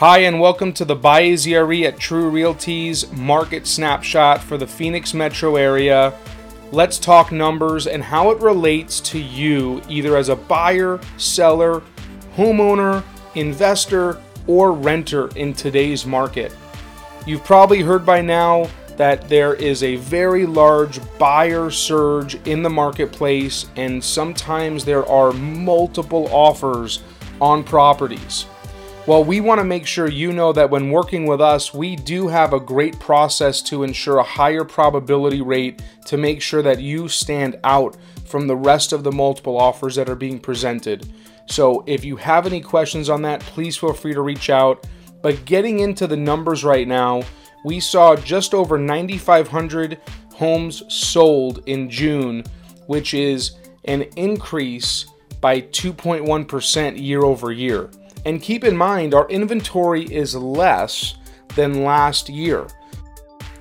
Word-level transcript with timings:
Hi, 0.00 0.20
and 0.20 0.40
welcome 0.40 0.72
to 0.72 0.86
the 0.86 0.96
BuyAZRE 0.96 1.84
at 1.84 1.98
True 1.98 2.30
Realty's 2.30 3.12
market 3.12 3.66
snapshot 3.66 4.42
for 4.42 4.56
the 4.56 4.66
Phoenix 4.66 5.12
metro 5.12 5.56
area. 5.56 6.14
Let's 6.72 6.98
talk 6.98 7.30
numbers 7.30 7.86
and 7.86 8.02
how 8.02 8.30
it 8.30 8.40
relates 8.40 8.98
to 9.00 9.18
you, 9.18 9.82
either 9.90 10.16
as 10.16 10.30
a 10.30 10.36
buyer, 10.36 11.00
seller, 11.18 11.82
homeowner, 12.34 13.04
investor, 13.34 14.18
or 14.46 14.72
renter 14.72 15.28
in 15.36 15.52
today's 15.52 16.06
market. 16.06 16.56
You've 17.26 17.44
probably 17.44 17.82
heard 17.82 18.06
by 18.06 18.22
now 18.22 18.70
that 18.96 19.28
there 19.28 19.52
is 19.52 19.82
a 19.82 19.96
very 19.96 20.46
large 20.46 20.98
buyer 21.18 21.70
surge 21.70 22.36
in 22.46 22.62
the 22.62 22.70
marketplace, 22.70 23.66
and 23.76 24.02
sometimes 24.02 24.82
there 24.86 25.04
are 25.04 25.34
multiple 25.34 26.26
offers 26.32 27.02
on 27.38 27.62
properties. 27.62 28.46
Well, 29.10 29.24
we 29.24 29.40
want 29.40 29.58
to 29.58 29.64
make 29.64 29.88
sure 29.88 30.06
you 30.06 30.32
know 30.32 30.52
that 30.52 30.70
when 30.70 30.92
working 30.92 31.26
with 31.26 31.40
us, 31.40 31.74
we 31.74 31.96
do 31.96 32.28
have 32.28 32.52
a 32.52 32.60
great 32.60 33.00
process 33.00 33.60
to 33.62 33.82
ensure 33.82 34.18
a 34.18 34.22
higher 34.22 34.62
probability 34.62 35.42
rate 35.42 35.82
to 36.04 36.16
make 36.16 36.40
sure 36.40 36.62
that 36.62 36.80
you 36.80 37.08
stand 37.08 37.58
out 37.64 37.96
from 38.24 38.46
the 38.46 38.54
rest 38.54 38.92
of 38.92 39.02
the 39.02 39.10
multiple 39.10 39.58
offers 39.58 39.96
that 39.96 40.08
are 40.08 40.14
being 40.14 40.38
presented. 40.38 41.12
So, 41.46 41.82
if 41.88 42.04
you 42.04 42.14
have 42.18 42.46
any 42.46 42.60
questions 42.60 43.08
on 43.08 43.20
that, 43.22 43.40
please 43.40 43.76
feel 43.76 43.94
free 43.94 44.14
to 44.14 44.20
reach 44.20 44.48
out. 44.48 44.86
But 45.22 45.44
getting 45.44 45.80
into 45.80 46.06
the 46.06 46.16
numbers 46.16 46.62
right 46.62 46.86
now, 46.86 47.24
we 47.64 47.80
saw 47.80 48.14
just 48.14 48.54
over 48.54 48.78
9,500 48.78 49.98
homes 50.34 50.84
sold 50.86 51.64
in 51.66 51.90
June, 51.90 52.44
which 52.86 53.12
is 53.12 53.56
an 53.86 54.02
increase 54.14 55.06
by 55.40 55.62
2.1% 55.62 57.02
year 57.02 57.24
over 57.24 57.50
year. 57.50 57.90
And 58.24 58.42
keep 58.42 58.64
in 58.64 58.76
mind, 58.76 59.14
our 59.14 59.28
inventory 59.28 60.04
is 60.04 60.34
less 60.34 61.14
than 61.56 61.84
last 61.84 62.28
year. 62.28 62.66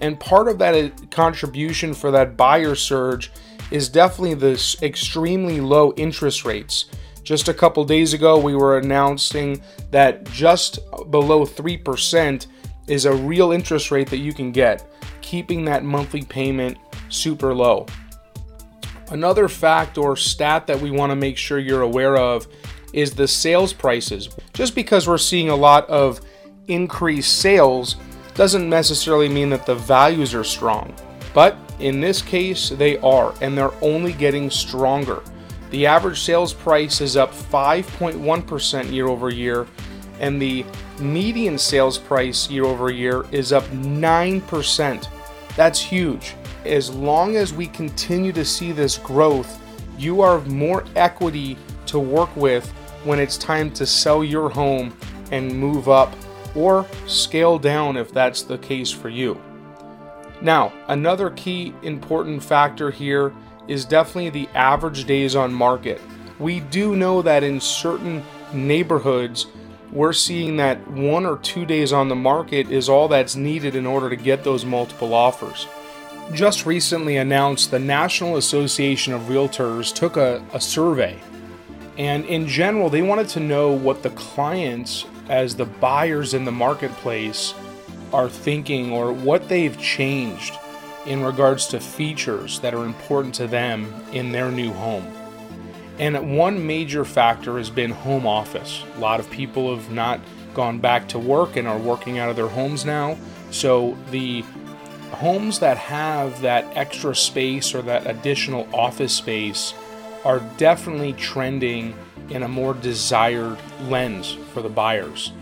And 0.00 0.18
part 0.18 0.48
of 0.48 0.58
that 0.58 0.74
uh, 0.74 0.90
contribution 1.10 1.94
for 1.94 2.10
that 2.10 2.36
buyer 2.36 2.74
surge 2.74 3.30
is 3.70 3.88
definitely 3.88 4.34
the 4.34 4.78
extremely 4.82 5.60
low 5.60 5.92
interest 5.94 6.44
rates. 6.44 6.86
Just 7.22 7.48
a 7.48 7.54
couple 7.54 7.84
days 7.84 8.14
ago, 8.14 8.38
we 8.38 8.54
were 8.54 8.78
announcing 8.78 9.60
that 9.90 10.24
just 10.30 10.78
below 11.10 11.44
3% 11.44 12.46
is 12.86 13.04
a 13.04 13.14
real 13.14 13.52
interest 13.52 13.90
rate 13.90 14.08
that 14.08 14.18
you 14.18 14.32
can 14.32 14.50
get, 14.50 14.86
keeping 15.20 15.64
that 15.66 15.84
monthly 15.84 16.22
payment 16.22 16.78
super 17.10 17.54
low. 17.54 17.86
Another 19.10 19.48
fact 19.48 19.98
or 19.98 20.16
stat 20.16 20.66
that 20.66 20.80
we 20.80 20.90
want 20.90 21.10
to 21.10 21.16
make 21.16 21.36
sure 21.36 21.58
you're 21.58 21.82
aware 21.82 22.16
of 22.16 22.46
is 22.92 23.12
the 23.12 23.28
sales 23.28 23.72
prices. 23.72 24.28
Just 24.52 24.74
because 24.74 25.06
we're 25.06 25.18
seeing 25.18 25.50
a 25.50 25.56
lot 25.56 25.88
of 25.88 26.20
increased 26.68 27.38
sales 27.40 27.96
doesn't 28.34 28.68
necessarily 28.68 29.28
mean 29.28 29.50
that 29.50 29.66
the 29.66 29.74
values 29.74 30.34
are 30.34 30.44
strong. 30.44 30.94
But 31.34 31.56
in 31.80 32.00
this 32.00 32.22
case, 32.22 32.70
they 32.70 32.98
are, 32.98 33.34
and 33.40 33.56
they're 33.56 33.74
only 33.82 34.12
getting 34.12 34.50
stronger. 34.50 35.22
The 35.70 35.86
average 35.86 36.20
sales 36.20 36.54
price 36.54 37.00
is 37.00 37.16
up 37.16 37.32
5.1% 37.32 38.92
year 38.92 39.06
over 39.06 39.30
year, 39.30 39.66
and 40.20 40.40
the 40.40 40.64
median 40.98 41.58
sales 41.58 41.98
price 41.98 42.48
year 42.50 42.64
over 42.64 42.90
year 42.90 43.26
is 43.32 43.52
up 43.52 43.64
9%. 43.64 45.08
That's 45.56 45.80
huge. 45.80 46.34
As 46.64 46.90
long 46.90 47.36
as 47.36 47.52
we 47.52 47.66
continue 47.66 48.32
to 48.32 48.44
see 48.44 48.72
this 48.72 48.98
growth, 48.98 49.60
you 49.98 50.20
are 50.20 50.40
more 50.42 50.84
equity 50.96 51.56
to 51.86 51.98
work 51.98 52.34
with 52.36 52.72
when 53.04 53.18
it's 53.18 53.38
time 53.38 53.70
to 53.72 53.86
sell 53.86 54.24
your 54.24 54.48
home 54.48 54.96
and 55.30 55.52
move 55.52 55.88
up 55.88 56.14
or 56.54 56.86
scale 57.06 57.58
down 57.58 57.96
if 57.96 58.12
that's 58.12 58.42
the 58.42 58.58
case 58.58 58.90
for 58.90 59.08
you. 59.08 59.40
Now, 60.40 60.72
another 60.88 61.30
key 61.30 61.74
important 61.82 62.42
factor 62.42 62.90
here 62.90 63.32
is 63.66 63.84
definitely 63.84 64.30
the 64.30 64.48
average 64.54 65.04
days 65.04 65.36
on 65.36 65.52
market. 65.52 66.00
We 66.38 66.60
do 66.60 66.96
know 66.96 67.22
that 67.22 67.42
in 67.42 67.60
certain 67.60 68.24
neighborhoods, 68.52 69.46
we're 69.92 70.12
seeing 70.12 70.56
that 70.58 70.86
one 70.88 71.26
or 71.26 71.38
two 71.38 71.64
days 71.64 71.92
on 71.92 72.08
the 72.08 72.14
market 72.14 72.70
is 72.70 72.88
all 72.88 73.08
that's 73.08 73.36
needed 73.36 73.74
in 73.74 73.86
order 73.86 74.08
to 74.10 74.16
get 74.16 74.44
those 74.44 74.64
multiple 74.64 75.14
offers. 75.14 75.66
Just 76.32 76.66
recently 76.66 77.16
announced, 77.16 77.70
the 77.70 77.78
National 77.78 78.36
Association 78.36 79.14
of 79.14 79.22
Realtors 79.22 79.94
took 79.94 80.16
a, 80.16 80.44
a 80.52 80.60
survey 80.60 81.18
and 81.98 82.24
in 82.26 82.46
general, 82.46 82.88
they 82.88 83.02
wanted 83.02 83.28
to 83.30 83.40
know 83.40 83.72
what 83.72 84.04
the 84.04 84.10
clients, 84.10 85.04
as 85.28 85.56
the 85.56 85.66
buyers 85.66 86.32
in 86.32 86.44
the 86.44 86.52
marketplace, 86.52 87.54
are 88.12 88.28
thinking 88.28 88.92
or 88.92 89.12
what 89.12 89.48
they've 89.48 89.76
changed 89.78 90.54
in 91.06 91.24
regards 91.24 91.66
to 91.66 91.80
features 91.80 92.60
that 92.60 92.72
are 92.72 92.84
important 92.84 93.34
to 93.34 93.48
them 93.48 93.92
in 94.12 94.30
their 94.30 94.50
new 94.50 94.72
home. 94.72 95.06
And 95.98 96.36
one 96.38 96.64
major 96.64 97.04
factor 97.04 97.58
has 97.58 97.68
been 97.68 97.90
home 97.90 98.26
office. 98.26 98.84
A 98.96 99.00
lot 99.00 99.18
of 99.18 99.28
people 99.30 99.74
have 99.74 99.90
not 99.90 100.20
gone 100.54 100.78
back 100.78 101.08
to 101.08 101.18
work 101.18 101.56
and 101.56 101.66
are 101.66 101.78
working 101.78 102.20
out 102.20 102.30
of 102.30 102.36
their 102.36 102.48
homes 102.48 102.84
now. 102.84 103.18
So 103.50 103.96
the 104.12 104.44
homes 105.10 105.58
that 105.58 105.76
have 105.78 106.40
that 106.42 106.64
extra 106.76 107.16
space 107.16 107.74
or 107.74 107.82
that 107.82 108.06
additional 108.06 108.68
office 108.72 109.12
space 109.12 109.74
are 110.28 110.40
definitely 110.58 111.14
trending 111.14 111.94
in 112.28 112.42
a 112.42 112.48
more 112.48 112.74
desired 112.74 113.58
lens 113.88 114.36
for 114.52 114.60
the 114.60 114.68
buyers. 114.68 115.32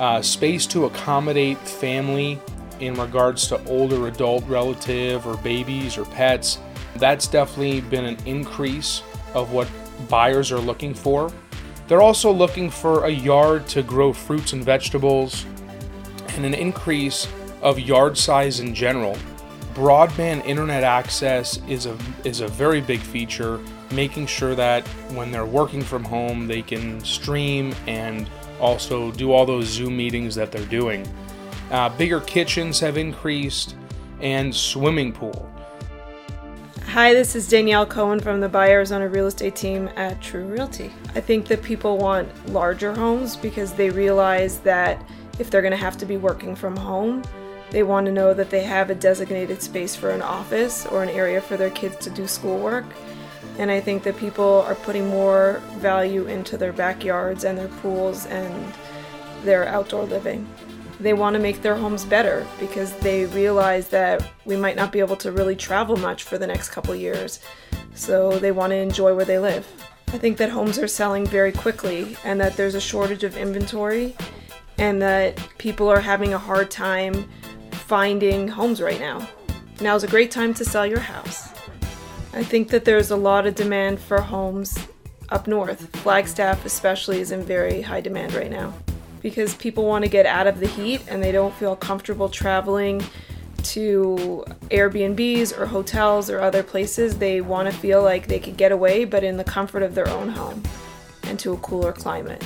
Uh, 0.00 0.22
space 0.22 0.66
to 0.66 0.86
accommodate 0.86 1.58
family 1.58 2.40
in 2.80 2.94
regards 2.94 3.46
to 3.48 3.62
older 3.66 4.08
adult 4.08 4.42
relative 4.46 5.26
or 5.26 5.36
babies 5.36 5.98
or 5.98 6.06
pets, 6.06 6.58
that's 6.96 7.26
definitely 7.26 7.82
been 7.82 8.06
an 8.06 8.16
increase 8.24 9.02
of 9.34 9.52
what 9.52 9.68
buyers 10.08 10.50
are 10.50 10.58
looking 10.58 10.94
for. 10.94 11.30
They're 11.86 12.00
also 12.00 12.32
looking 12.32 12.70
for 12.70 13.04
a 13.04 13.10
yard 13.10 13.68
to 13.68 13.82
grow 13.82 14.10
fruits 14.14 14.54
and 14.54 14.64
vegetables 14.64 15.44
and 16.28 16.46
an 16.46 16.54
increase 16.54 17.28
of 17.60 17.78
yard 17.78 18.16
size 18.16 18.60
in 18.60 18.74
general. 18.74 19.18
Broadband 19.74 20.46
internet 20.46 20.82
access 20.82 21.60
is 21.68 21.84
a 21.84 21.96
is 22.24 22.40
a 22.40 22.48
very 22.48 22.80
big 22.80 23.00
feature 23.00 23.60
making 23.92 24.26
sure 24.26 24.54
that 24.54 24.86
when 25.14 25.30
they're 25.30 25.46
working 25.46 25.82
from 25.82 26.04
home, 26.04 26.46
they 26.46 26.62
can 26.62 27.02
stream 27.04 27.74
and 27.86 28.28
also 28.60 29.10
do 29.12 29.32
all 29.32 29.46
those 29.46 29.66
Zoom 29.66 29.96
meetings 29.96 30.34
that 30.34 30.52
they're 30.52 30.64
doing. 30.66 31.06
Uh, 31.70 31.88
bigger 31.88 32.20
kitchens 32.20 32.80
have 32.80 32.96
increased, 32.96 33.74
and 34.20 34.54
swimming 34.54 35.12
pool. 35.12 35.50
Hi, 36.88 37.14
this 37.14 37.36
is 37.36 37.48
Danielle 37.48 37.86
Cohen 37.86 38.18
from 38.18 38.40
the 38.40 38.48
Buy 38.48 38.70
Arizona 38.70 39.08
Real 39.08 39.28
Estate 39.28 39.54
team 39.54 39.88
at 39.96 40.20
True 40.20 40.44
Realty. 40.44 40.90
I 41.14 41.20
think 41.20 41.46
that 41.46 41.62
people 41.62 41.98
want 41.98 42.28
larger 42.52 42.92
homes 42.92 43.36
because 43.36 43.72
they 43.72 43.90
realize 43.90 44.58
that 44.60 45.02
if 45.38 45.50
they're 45.50 45.62
going 45.62 45.70
to 45.70 45.76
have 45.76 45.96
to 45.98 46.06
be 46.06 46.16
working 46.16 46.56
from 46.56 46.76
home, 46.76 47.22
they 47.70 47.84
want 47.84 48.06
to 48.06 48.12
know 48.12 48.34
that 48.34 48.50
they 48.50 48.64
have 48.64 48.90
a 48.90 48.94
designated 48.96 49.62
space 49.62 49.94
for 49.94 50.10
an 50.10 50.20
office 50.20 50.84
or 50.86 51.04
an 51.04 51.08
area 51.10 51.40
for 51.40 51.56
their 51.56 51.70
kids 51.70 51.96
to 51.98 52.10
do 52.10 52.26
schoolwork 52.26 52.84
and 53.60 53.70
I 53.70 53.78
think 53.78 54.04
that 54.04 54.16
people 54.16 54.64
are 54.66 54.74
putting 54.74 55.06
more 55.08 55.60
value 55.76 56.26
into 56.26 56.56
their 56.56 56.72
backyards 56.72 57.44
and 57.44 57.58
their 57.58 57.68
pools 57.68 58.24
and 58.24 58.72
their 59.42 59.68
outdoor 59.68 60.04
living. 60.04 60.48
They 60.98 61.12
want 61.12 61.34
to 61.34 61.40
make 61.40 61.60
their 61.60 61.74
homes 61.74 62.06
better 62.06 62.46
because 62.58 62.94
they 63.00 63.26
realize 63.26 63.88
that 63.88 64.26
we 64.46 64.56
might 64.56 64.76
not 64.76 64.92
be 64.92 65.00
able 65.00 65.16
to 65.16 65.30
really 65.30 65.56
travel 65.56 65.98
much 65.98 66.22
for 66.22 66.38
the 66.38 66.46
next 66.46 66.70
couple 66.70 66.94
years. 66.94 67.40
So 67.94 68.38
they 68.38 68.50
want 68.50 68.70
to 68.70 68.76
enjoy 68.76 69.14
where 69.14 69.26
they 69.26 69.38
live. 69.38 69.68
I 70.08 70.16
think 70.16 70.38
that 70.38 70.48
homes 70.48 70.78
are 70.78 70.88
selling 70.88 71.26
very 71.26 71.52
quickly 71.52 72.16
and 72.24 72.40
that 72.40 72.56
there's 72.56 72.74
a 72.74 72.80
shortage 72.80 73.24
of 73.24 73.36
inventory 73.36 74.16
and 74.78 75.02
that 75.02 75.38
people 75.58 75.86
are 75.90 76.00
having 76.00 76.32
a 76.32 76.38
hard 76.38 76.70
time 76.70 77.28
finding 77.72 78.48
homes 78.48 78.80
right 78.80 79.00
now. 79.00 79.28
Now 79.82 79.96
is 79.96 80.02
a 80.02 80.08
great 80.08 80.30
time 80.30 80.54
to 80.54 80.64
sell 80.64 80.86
your 80.86 81.00
house. 81.00 81.59
I 82.32 82.44
think 82.44 82.68
that 82.68 82.84
there's 82.84 83.10
a 83.10 83.16
lot 83.16 83.46
of 83.46 83.54
demand 83.56 84.00
for 84.00 84.20
homes 84.20 84.78
up 85.30 85.46
north. 85.46 85.94
Flagstaff, 85.96 86.64
especially, 86.64 87.20
is 87.20 87.32
in 87.32 87.42
very 87.42 87.82
high 87.82 88.00
demand 88.00 88.34
right 88.34 88.50
now 88.50 88.72
because 89.20 89.54
people 89.54 89.84
want 89.84 90.04
to 90.04 90.10
get 90.10 90.26
out 90.26 90.46
of 90.46 90.60
the 90.60 90.66
heat 90.66 91.02
and 91.08 91.22
they 91.22 91.32
don't 91.32 91.54
feel 91.54 91.76
comfortable 91.76 92.28
traveling 92.28 93.02
to 93.62 94.44
Airbnbs 94.70 95.58
or 95.58 95.66
hotels 95.66 96.30
or 96.30 96.40
other 96.40 96.62
places. 96.62 97.18
They 97.18 97.40
want 97.40 97.70
to 97.70 97.76
feel 97.76 98.02
like 98.02 98.28
they 98.28 98.38
could 98.38 98.56
get 98.56 98.72
away, 98.72 99.04
but 99.04 99.24
in 99.24 99.36
the 99.36 99.44
comfort 99.44 99.82
of 99.82 99.94
their 99.94 100.08
own 100.08 100.28
home 100.30 100.62
and 101.24 101.38
to 101.40 101.52
a 101.52 101.56
cooler 101.58 101.92
climate. 101.92 102.42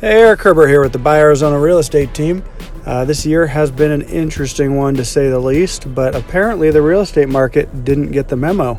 Hey, 0.00 0.20
Eric 0.20 0.40
Herber 0.40 0.68
here 0.68 0.80
with 0.80 0.92
the 0.92 0.98
Buy 0.98 1.18
Arizona 1.18 1.58
Real 1.58 1.78
Estate 1.78 2.12
Team. 2.12 2.42
Uh, 2.86 3.04
this 3.04 3.26
year 3.26 3.48
has 3.48 3.72
been 3.72 3.90
an 3.90 4.02
interesting 4.02 4.76
one 4.76 4.94
to 4.94 5.04
say 5.04 5.28
the 5.28 5.40
least, 5.40 5.92
but 5.92 6.14
apparently 6.14 6.70
the 6.70 6.80
real 6.80 7.00
estate 7.00 7.28
market 7.28 7.84
didn't 7.84 8.12
get 8.12 8.28
the 8.28 8.36
memo. 8.36 8.78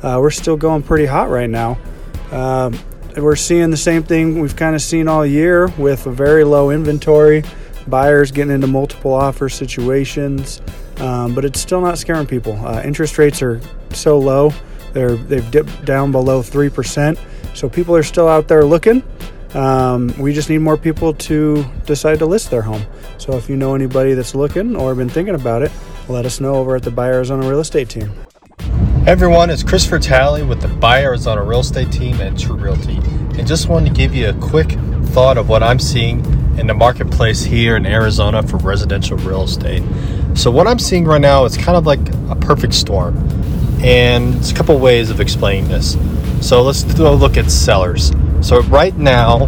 Uh, 0.00 0.16
we're 0.20 0.30
still 0.30 0.56
going 0.56 0.80
pretty 0.80 1.06
hot 1.06 1.28
right 1.28 1.50
now. 1.50 1.76
Um, 2.30 2.78
we're 3.16 3.34
seeing 3.34 3.70
the 3.70 3.76
same 3.76 4.04
thing 4.04 4.40
we've 4.40 4.54
kind 4.54 4.76
of 4.76 4.82
seen 4.82 5.08
all 5.08 5.26
year 5.26 5.66
with 5.76 6.06
a 6.06 6.12
very 6.12 6.44
low 6.44 6.70
inventory, 6.70 7.42
buyers 7.88 8.30
getting 8.30 8.52
into 8.52 8.68
multiple 8.68 9.12
offer 9.12 9.48
situations, 9.48 10.62
um, 10.98 11.34
but 11.34 11.44
it's 11.44 11.58
still 11.58 11.80
not 11.80 11.98
scaring 11.98 12.28
people. 12.28 12.52
Uh, 12.64 12.80
interest 12.84 13.18
rates 13.18 13.42
are 13.42 13.60
so 13.90 14.20
low; 14.20 14.52
they're 14.92 15.16
they've 15.16 15.50
dipped 15.50 15.84
down 15.84 16.12
below 16.12 16.42
three 16.42 16.68
percent, 16.68 17.18
so 17.54 17.68
people 17.68 17.96
are 17.96 18.04
still 18.04 18.28
out 18.28 18.46
there 18.46 18.64
looking. 18.64 19.02
Um, 19.54 20.14
we 20.18 20.34
just 20.34 20.50
need 20.50 20.58
more 20.58 20.76
people 20.76 21.14
to 21.14 21.64
decide 21.86 22.18
to 22.18 22.26
list 22.26 22.50
their 22.50 22.62
home. 22.62 22.82
So 23.16 23.36
if 23.36 23.48
you 23.48 23.56
know 23.56 23.74
anybody 23.74 24.14
that's 24.14 24.34
looking 24.34 24.76
or 24.76 24.94
been 24.94 25.08
thinking 25.08 25.34
about 25.34 25.62
it, 25.62 25.72
let 26.08 26.26
us 26.26 26.40
know 26.40 26.54
over 26.56 26.76
at 26.76 26.82
the 26.82 26.90
Buy 26.90 27.08
Arizona 27.08 27.48
Real 27.48 27.60
Estate 27.60 27.88
Team. 27.88 28.12
Hey 28.58 29.12
everyone, 29.12 29.48
it's 29.48 29.62
Christopher 29.62 29.98
Talley 29.98 30.42
with 30.42 30.60
the 30.60 30.68
Buy 30.68 31.02
Arizona 31.02 31.42
Real 31.42 31.60
Estate 31.60 31.90
Team 31.90 32.20
at 32.20 32.38
True 32.38 32.56
Realty. 32.56 32.96
And 33.38 33.46
just 33.46 33.68
wanted 33.68 33.88
to 33.88 33.94
give 33.94 34.14
you 34.14 34.28
a 34.28 34.34
quick 34.34 34.72
thought 35.12 35.38
of 35.38 35.48
what 35.48 35.62
I'm 35.62 35.78
seeing 35.78 36.24
in 36.58 36.66
the 36.66 36.74
marketplace 36.74 37.42
here 37.42 37.76
in 37.76 37.86
Arizona 37.86 38.42
for 38.42 38.58
residential 38.58 39.16
real 39.18 39.44
estate. 39.44 39.82
So 40.34 40.50
what 40.50 40.66
I'm 40.66 40.78
seeing 40.78 41.04
right 41.04 41.20
now 41.20 41.44
is 41.44 41.56
kind 41.56 41.76
of 41.76 41.86
like 41.86 42.00
a 42.28 42.36
perfect 42.36 42.74
storm. 42.74 43.16
And 43.80 44.34
it's 44.34 44.50
a 44.50 44.54
couple 44.54 44.78
ways 44.78 45.08
of 45.08 45.20
explaining 45.20 45.68
this. 45.68 45.96
So 46.46 46.62
let's 46.62 46.82
go 46.94 47.14
look 47.14 47.36
at 47.36 47.50
sellers. 47.50 48.12
So 48.40 48.62
right 48.62 48.96
now, 48.96 49.46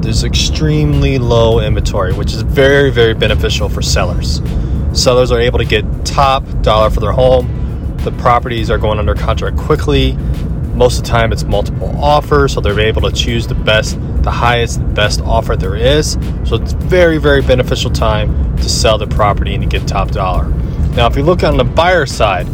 there's 0.00 0.24
extremely 0.24 1.18
low 1.18 1.60
inventory, 1.60 2.12
which 2.12 2.32
is 2.32 2.42
very, 2.42 2.90
very 2.90 3.14
beneficial 3.14 3.68
for 3.68 3.82
sellers. 3.82 4.40
Sellers 4.92 5.32
are 5.32 5.40
able 5.40 5.58
to 5.58 5.64
get 5.64 5.84
top 6.04 6.44
dollar 6.62 6.90
for 6.90 7.00
their 7.00 7.12
home. 7.12 7.96
The 7.98 8.12
properties 8.12 8.70
are 8.70 8.78
going 8.78 8.98
under 8.98 9.14
contract 9.14 9.56
quickly. 9.56 10.12
Most 10.74 10.98
of 10.98 11.04
the 11.04 11.10
time, 11.10 11.32
it's 11.32 11.44
multiple 11.44 11.88
offers, 11.98 12.52
so 12.52 12.60
they're 12.60 12.78
able 12.78 13.02
to 13.02 13.10
choose 13.10 13.46
the 13.46 13.54
best, 13.54 13.98
the 14.22 14.30
highest, 14.30 14.80
best 14.94 15.20
offer 15.22 15.56
there 15.56 15.74
is. 15.74 16.12
So 16.44 16.56
it's 16.56 16.72
very, 16.74 17.18
very 17.18 17.40
beneficial 17.42 17.90
time 17.90 18.56
to 18.58 18.68
sell 18.68 18.98
the 18.98 19.06
property 19.06 19.54
and 19.54 19.62
to 19.62 19.68
get 19.68 19.88
top 19.88 20.10
dollar. 20.10 20.48
Now, 20.94 21.06
if 21.06 21.16
you 21.16 21.22
look 21.22 21.42
on 21.42 21.56
the 21.56 21.64
buyer 21.64 22.06
side, 22.06 22.46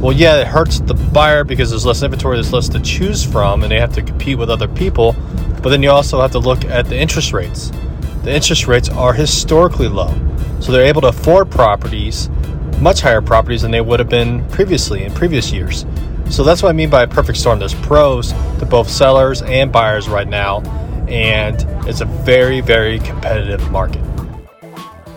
well, 0.00 0.12
yeah, 0.12 0.36
it 0.36 0.46
hurts 0.46 0.80
the 0.80 0.94
buyer 0.94 1.42
because 1.42 1.70
there's 1.70 1.86
less 1.86 2.02
inventory, 2.02 2.36
there's 2.36 2.52
less 2.52 2.68
to 2.68 2.80
choose 2.80 3.24
from, 3.24 3.62
and 3.62 3.72
they 3.72 3.80
have 3.80 3.94
to 3.94 4.02
compete 4.02 4.38
with 4.38 4.50
other 4.50 4.68
people. 4.68 5.16
But 5.62 5.70
then 5.70 5.82
you 5.82 5.90
also 5.90 6.20
have 6.20 6.32
to 6.32 6.38
look 6.38 6.64
at 6.66 6.86
the 6.86 6.96
interest 6.96 7.32
rates. 7.32 7.72
The 8.22 8.34
interest 8.34 8.66
rates 8.66 8.88
are 8.90 9.14
historically 9.14 9.88
low, 9.88 10.14
so 10.60 10.70
they're 10.70 10.84
able 10.84 11.00
to 11.00 11.08
afford 11.08 11.50
properties, 11.50 12.28
much 12.78 13.00
higher 13.00 13.22
properties 13.22 13.62
than 13.62 13.70
they 13.70 13.80
would 13.80 13.98
have 13.98 14.08
been 14.08 14.46
previously 14.48 15.02
in 15.02 15.12
previous 15.12 15.50
years. 15.50 15.86
So 16.28 16.44
that's 16.44 16.62
what 16.62 16.68
I 16.68 16.72
mean 16.72 16.90
by 16.90 17.04
a 17.04 17.08
perfect 17.08 17.38
storm. 17.38 17.58
There's 17.58 17.74
pros 17.74 18.32
to 18.58 18.66
both 18.66 18.90
sellers 18.90 19.42
and 19.42 19.72
buyers 19.72 20.08
right 20.08 20.28
now, 20.28 20.60
and 21.08 21.64
it's 21.88 22.00
a 22.00 22.04
very, 22.04 22.60
very 22.60 22.98
competitive 22.98 23.70
market. 23.70 24.02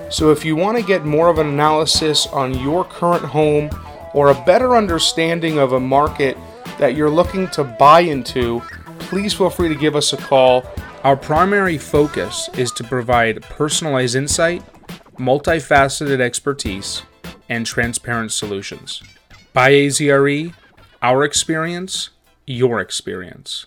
So, 0.10 0.32
if 0.32 0.44
you 0.44 0.56
want 0.56 0.78
to 0.78 0.84
get 0.84 1.06
more 1.06 1.30
of 1.30 1.38
an 1.38 1.48
analysis 1.48 2.26
on 2.28 2.58
your 2.60 2.84
current 2.84 3.24
home 3.24 3.70
or 4.14 4.30
a 4.30 4.46
better 4.46 4.76
understanding 4.76 5.58
of 5.58 5.74
a 5.74 5.80
market 5.80 6.38
that 6.78 6.96
you're 6.96 7.10
looking 7.10 7.48
to 7.50 7.64
buy 7.64 8.02
into, 8.02 8.62
please 9.00 9.34
feel 9.34 9.50
free 9.50 9.70
to 9.70 9.76
give 9.76 9.96
us 9.96 10.14
a 10.14 10.18
call. 10.18 10.64
Our 11.04 11.16
primary 11.16 11.78
focus 11.78 12.50
is 12.58 12.72
to 12.74 12.84
provide 12.84 13.42
personalized 13.44 14.16
insight, 14.16 14.64
multifaceted 15.18 16.20
expertise, 16.20 17.04
and 17.50 17.66
transparent 17.66 18.32
solutions. 18.32 19.02
BuyAZRE, 19.56 20.54
our 21.02 21.24
experience, 21.24 22.10
your 22.46 22.80
experience. 22.80 23.66